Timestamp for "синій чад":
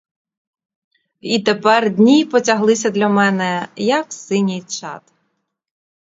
4.13-5.01